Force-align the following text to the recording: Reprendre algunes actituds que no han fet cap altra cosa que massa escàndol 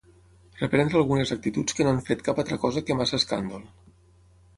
Reprendre 0.59 0.97
algunes 1.01 1.33
actituds 1.35 1.77
que 1.79 1.85
no 1.87 1.91
han 1.95 1.99
fet 2.07 2.23
cap 2.29 2.41
altra 2.45 2.57
cosa 2.65 2.83
que 2.87 2.97
massa 3.03 3.21
escàndol 3.21 3.69